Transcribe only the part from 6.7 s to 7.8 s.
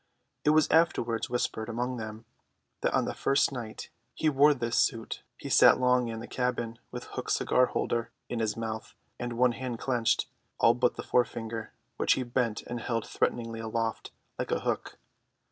with Hook's cigar